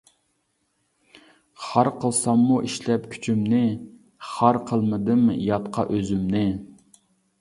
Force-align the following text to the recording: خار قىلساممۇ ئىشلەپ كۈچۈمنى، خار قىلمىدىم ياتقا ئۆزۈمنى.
خار 1.65 1.89
قىلساممۇ 1.99 2.57
ئىشلەپ 2.69 3.05
كۈچۈمنى، 3.11 3.61
خار 4.31 4.59
قىلمىدىم 4.73 5.25
ياتقا 5.51 5.87
ئۆزۈمنى. 5.97 6.47